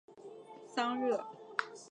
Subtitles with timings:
[0.03, 1.23] 特龙桑热。